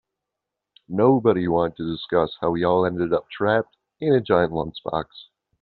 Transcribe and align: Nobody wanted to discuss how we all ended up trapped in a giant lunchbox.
Nobody 0.89 1.47
wanted 1.47 1.77
to 1.77 1.91
discuss 1.91 2.35
how 2.41 2.49
we 2.49 2.63
all 2.63 2.87
ended 2.87 3.13
up 3.13 3.29
trapped 3.29 3.77
in 3.99 4.15
a 4.15 4.19
giant 4.19 4.51
lunchbox. 4.51 5.05